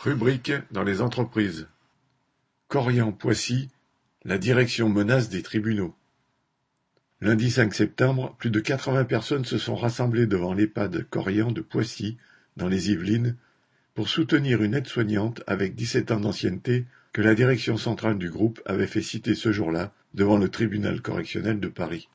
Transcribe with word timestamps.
Rubrique 0.00 0.52
dans 0.70 0.84
les 0.84 1.00
entreprises. 1.00 1.66
Corian-Poissy, 2.68 3.68
la 4.24 4.38
direction 4.38 4.88
menace 4.88 5.28
des 5.28 5.42
tribunaux. 5.42 5.92
Lundi 7.20 7.50
5 7.50 7.74
septembre, 7.74 8.36
plus 8.38 8.50
de 8.50 8.60
80 8.60 9.06
personnes 9.06 9.44
se 9.44 9.58
sont 9.58 9.74
rassemblées 9.74 10.26
devant 10.26 10.54
l'EHPAD 10.54 11.08
Corian 11.10 11.50
de 11.50 11.62
Poissy, 11.62 12.16
dans 12.56 12.68
les 12.68 12.92
Yvelines, 12.92 13.34
pour 13.94 14.08
soutenir 14.08 14.62
une 14.62 14.74
aide-soignante 14.74 15.42
avec 15.48 15.74
17 15.74 16.12
ans 16.12 16.20
d'ancienneté 16.20 16.84
que 17.12 17.20
la 17.20 17.34
direction 17.34 17.76
centrale 17.76 18.18
du 18.18 18.30
groupe 18.30 18.62
avait 18.66 18.86
fait 18.86 19.02
citer 19.02 19.34
ce 19.34 19.50
jour-là 19.50 19.92
devant 20.14 20.38
le 20.38 20.48
tribunal 20.48 21.02
correctionnel 21.02 21.58
de 21.58 21.68
Paris. 21.68 22.08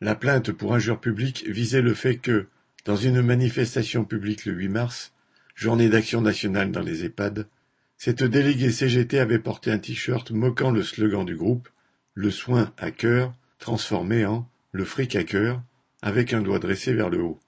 La 0.00 0.16
plainte 0.16 0.50
pour 0.50 0.74
injure 0.74 0.98
publique 0.98 1.44
visait 1.46 1.82
le 1.82 1.94
fait 1.94 2.16
que, 2.16 2.48
dans 2.84 2.96
une 2.96 3.22
manifestation 3.22 4.04
publique 4.04 4.44
le 4.44 4.54
8 4.54 4.68
mars, 4.70 5.12
Journée 5.56 5.88
d'action 5.88 6.20
nationale 6.20 6.70
dans 6.70 6.82
les 6.82 7.06
EHPAD, 7.06 7.48
cette 7.96 8.22
déléguée 8.22 8.70
CGT 8.70 9.18
avait 9.18 9.38
porté 9.38 9.70
un 9.70 9.78
t-shirt 9.78 10.30
moquant 10.30 10.70
le 10.70 10.82
slogan 10.82 11.24
du 11.24 11.34
groupe, 11.34 11.70
le 12.12 12.30
soin 12.30 12.74
à 12.76 12.90
cœur, 12.90 13.32
transformé 13.58 14.26
en 14.26 14.46
le 14.72 14.84
fric 14.84 15.16
à 15.16 15.24
cœur, 15.24 15.62
avec 16.02 16.34
un 16.34 16.42
doigt 16.42 16.58
dressé 16.58 16.92
vers 16.92 17.08
le 17.08 17.22
haut. 17.22 17.40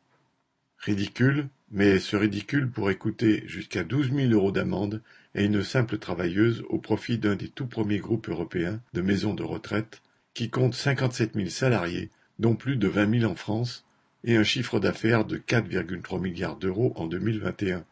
Ridicule, 0.79 1.49
mais 1.71 1.99
ce 1.99 2.17
ridicule 2.17 2.71
pourrait 2.71 2.95
coûter 2.95 3.43
jusqu'à 3.47 3.85
douze 3.85 4.11
mille 4.11 4.33
euros 4.33 4.53
d'amende 4.53 5.03
et 5.35 5.45
une 5.45 5.63
simple 5.63 5.99
travailleuse 5.99 6.65
au 6.71 6.79
profit 6.79 7.19
d'un 7.19 7.37
des 7.37 7.51
tout 7.51 7.67
premiers 7.67 7.99
groupes 7.99 8.31
européens 8.31 8.81
de 8.95 9.03
maisons 9.03 9.35
de 9.35 9.43
retraite 9.43 10.01
qui 10.33 10.49
compte 10.49 10.75
cinquante-sept 10.75 11.35
mille 11.35 11.51
salariés, 11.51 12.09
dont 12.39 12.57
plus 12.57 12.77
de 12.77 12.89
vingt 12.89 13.05
mille 13.05 13.27
en 13.27 13.35
France, 13.35 13.85
et 14.25 14.39
un 14.39 14.45
chiffre 14.45 14.81
d'affaires 14.81 15.27
de 15.27 15.37
4,3 15.37 16.19
milliards 16.23 16.57
d'euros 16.57 16.95
en 16.97 17.07
2021 17.07 17.85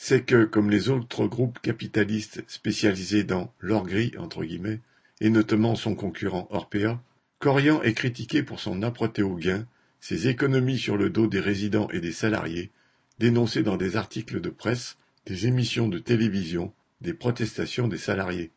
c'est 0.00 0.22
que, 0.22 0.44
comme 0.44 0.70
les 0.70 0.90
autres 0.90 1.26
groupes 1.26 1.58
capitalistes 1.58 2.44
spécialisés 2.46 3.24
dans 3.24 3.52
l'or 3.58 3.84
gris, 3.84 4.12
entre 4.16 4.44
guillemets, 4.44 4.80
et 5.20 5.28
notamment 5.28 5.74
son 5.74 5.96
concurrent 5.96 6.46
Orpea, 6.50 7.02
Corian 7.40 7.82
est 7.82 7.94
critiqué 7.94 8.44
pour 8.44 8.60
son 8.60 8.84
âpreté 8.84 9.24
au 9.24 9.34
gain, 9.34 9.66
ses 9.98 10.28
économies 10.28 10.78
sur 10.78 10.96
le 10.96 11.10
dos 11.10 11.26
des 11.26 11.40
résidents 11.40 11.88
et 11.90 11.98
des 11.98 12.12
salariés, 12.12 12.70
dénoncées 13.18 13.64
dans 13.64 13.76
des 13.76 13.96
articles 13.96 14.40
de 14.40 14.50
presse, 14.50 14.98
des 15.26 15.48
émissions 15.48 15.88
de 15.88 15.98
télévision, 15.98 16.72
des 17.00 17.12
protestations 17.12 17.88
des 17.88 17.98
salariés. 17.98 18.52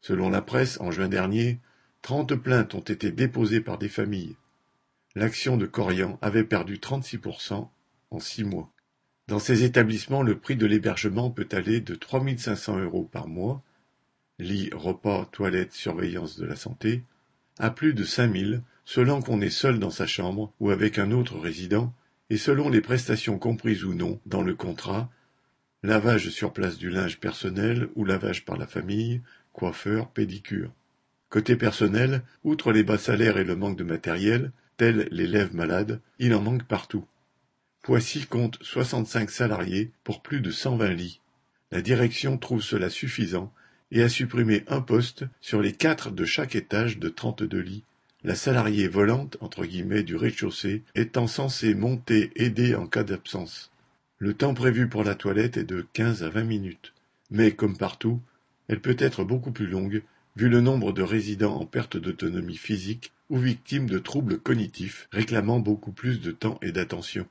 Selon 0.00 0.28
la 0.28 0.42
presse, 0.42 0.80
en 0.80 0.90
juin 0.90 1.08
dernier, 1.08 1.60
trente 2.02 2.34
plaintes 2.34 2.74
ont 2.74 2.80
été 2.80 3.12
déposées 3.12 3.60
par 3.60 3.78
des 3.78 3.88
familles. 3.88 4.34
L'action 5.14 5.56
de 5.56 5.66
Corian 5.66 6.18
avait 6.20 6.42
perdu 6.42 6.78
36% 6.78 7.68
en 8.10 8.18
six 8.18 8.42
mois. 8.42 8.72
Dans 9.28 9.38
ces 9.38 9.64
établissements, 9.64 10.22
le 10.22 10.38
prix 10.38 10.56
de 10.56 10.64
l'hébergement 10.64 11.30
peut 11.30 11.48
aller 11.52 11.82
de 11.82 11.94
3 11.94 12.24
500 12.38 12.78
euros 12.78 13.04
par 13.04 13.28
mois 13.28 13.62
lit, 14.38 14.70
repas, 14.72 15.26
toilettes, 15.26 15.74
surveillance 15.74 16.38
de 16.38 16.46
la 16.46 16.56
santé 16.56 17.02
à 17.58 17.68
plus 17.68 17.92
de 17.92 18.04
5 18.04 18.34
000 18.34 18.60
selon 18.86 19.20
qu'on 19.20 19.42
est 19.42 19.50
seul 19.50 19.78
dans 19.78 19.90
sa 19.90 20.06
chambre 20.06 20.54
ou 20.60 20.70
avec 20.70 20.98
un 20.98 21.10
autre 21.10 21.38
résident 21.38 21.92
et 22.30 22.38
selon 22.38 22.70
les 22.70 22.80
prestations 22.80 23.38
comprises 23.38 23.84
ou 23.84 23.92
non 23.92 24.18
dans 24.24 24.42
le 24.42 24.54
contrat 24.54 25.10
lavage 25.82 26.30
sur 26.30 26.54
place 26.54 26.78
du 26.78 26.88
linge 26.88 27.20
personnel 27.20 27.90
ou 27.96 28.06
lavage 28.06 28.46
par 28.46 28.56
la 28.56 28.66
famille, 28.66 29.20
coiffeur, 29.52 30.08
pédicure. 30.08 30.72
Côté 31.28 31.54
personnel, 31.54 32.22
outre 32.44 32.72
les 32.72 32.82
bas 32.82 32.96
salaires 32.96 33.36
et 33.36 33.44
le 33.44 33.56
manque 33.56 33.76
de 33.76 33.84
matériel, 33.84 34.52
tels 34.78 35.06
les 35.10 35.26
lèvres 35.26 35.54
malades, 35.54 36.00
il 36.18 36.32
en 36.34 36.40
manque 36.40 36.64
partout. 36.64 37.04
Poissy 37.88 38.26
compte 38.26 38.58
soixante-cinq 38.60 39.30
salariés 39.30 39.92
pour 40.04 40.20
plus 40.20 40.42
de 40.42 40.50
cent 40.50 40.76
vingt 40.76 40.92
lits. 40.92 41.22
La 41.72 41.80
direction 41.80 42.36
trouve 42.36 42.60
cela 42.60 42.90
suffisant 42.90 43.50
et 43.92 44.02
a 44.02 44.10
supprimé 44.10 44.62
un 44.68 44.82
poste 44.82 45.24
sur 45.40 45.62
les 45.62 45.72
quatre 45.72 46.10
de 46.10 46.26
chaque 46.26 46.54
étage 46.54 46.98
de 46.98 47.08
trente-deux 47.08 47.62
lits, 47.62 47.84
la 48.24 48.34
salariée 48.34 48.88
volante 48.88 49.38
entre 49.40 49.64
guillemets 49.64 50.02
du 50.02 50.16
rez-de-chaussée 50.16 50.82
étant 50.96 51.26
censée 51.26 51.74
monter 51.74 52.30
aider 52.36 52.74
en 52.74 52.86
cas 52.86 53.04
d'absence. 53.04 53.70
Le 54.18 54.34
temps 54.34 54.52
prévu 54.52 54.90
pour 54.90 55.02
la 55.02 55.14
toilette 55.14 55.56
est 55.56 55.64
de 55.64 55.86
quinze 55.94 56.22
à 56.22 56.28
vingt 56.28 56.44
minutes, 56.44 56.92
mais 57.30 57.52
comme 57.52 57.78
partout, 57.78 58.20
elle 58.68 58.80
peut 58.80 58.96
être 58.98 59.24
beaucoup 59.24 59.50
plus 59.50 59.66
longue 59.66 60.02
vu 60.36 60.50
le 60.50 60.60
nombre 60.60 60.92
de 60.92 61.02
résidents 61.02 61.58
en 61.58 61.64
perte 61.64 61.96
d'autonomie 61.96 62.58
physique 62.58 63.12
ou 63.30 63.38
victimes 63.38 63.88
de 63.88 63.98
troubles 63.98 64.38
cognitifs 64.38 65.08
réclamant 65.10 65.58
beaucoup 65.58 65.92
plus 65.92 66.20
de 66.20 66.32
temps 66.32 66.58
et 66.60 66.70
d'attention. 66.70 67.26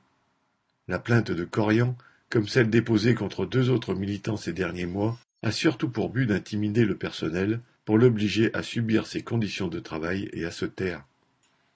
La 0.88 0.98
plainte 0.98 1.30
de 1.30 1.44
Corian, 1.44 1.96
comme 2.30 2.48
celle 2.48 2.70
déposée 2.70 3.14
contre 3.14 3.44
deux 3.44 3.68
autres 3.68 3.94
militants 3.94 4.38
ces 4.38 4.54
derniers 4.54 4.86
mois, 4.86 5.18
a 5.42 5.52
surtout 5.52 5.90
pour 5.90 6.08
but 6.08 6.24
d'intimider 6.24 6.86
le 6.86 6.96
personnel 6.96 7.60
pour 7.84 7.98
l'obliger 7.98 8.52
à 8.54 8.62
subir 8.62 9.06
ses 9.06 9.20
conditions 9.20 9.68
de 9.68 9.80
travail 9.80 10.30
et 10.32 10.46
à 10.46 10.50
se 10.50 10.64
taire. 10.64 11.04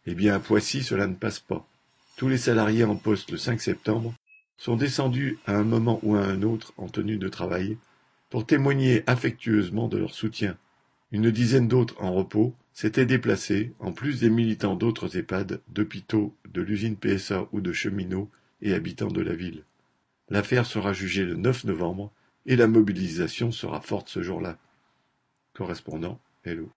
Eh 0.07 0.15
bien, 0.15 0.35
à 0.35 0.39
Poissy, 0.41 0.83
cela 0.83 1.07
ne 1.07 1.15
passe 1.15 1.41
pas. 1.41 1.69
Tous 2.17 2.29
les 2.29 2.39
salariés 2.39 2.85
en 2.85 2.97
poste 2.97 3.31
le 3.31 3.37
5 3.37 3.61
septembre 3.61 4.15
sont 4.57 4.77
descendus 4.77 5.39
à 5.47 5.57
un 5.57 5.65
moment 5.65 6.01
ou 6.03 6.17
à 6.17 6.25
un 6.25 6.41
autre 6.43 6.73
en 6.79 6.89
tenue 6.89 7.19
de 7.19 7.29
travail 7.29 7.77
pour 8.31 8.47
témoigner 8.47 9.05
affectueusement 9.07 9.89
de 9.89 9.99
leur 9.99 10.15
soutien. 10.15 10.57
Une 11.11 11.31
dizaine 11.31 11.69
d'autres 11.69 12.01
en 12.01 12.15
repos 12.15 12.55
s'étaient 12.73 13.05
déplacés, 13.05 13.73
en 13.79 13.93
plus 13.93 14.21
des 14.21 14.31
militants 14.31 14.75
d'autres 14.75 15.19
EHPAD, 15.19 15.61
d'hôpitaux, 15.69 16.35
de 16.51 16.63
l'usine 16.63 16.97
PSA 16.97 17.47
ou 17.53 17.61
de 17.61 17.75
cheminots 17.75 18.31
et 18.63 18.75
habitants 18.75 19.11
de 19.11 19.21
la 19.21 19.35
ville. 19.35 19.65
L'affaire 20.31 20.65
sera 20.65 20.93
jugée 20.93 21.25
le 21.25 21.35
9 21.35 21.65
novembre 21.65 22.13
et 22.47 22.57
la 22.57 22.69
mobilisation 22.69 23.53
sera 23.53 23.81
forte 23.81 24.09
ce 24.09 24.23
jour-là. 24.23 24.59
Correspondant 25.53 26.21
Hello. 26.45 26.71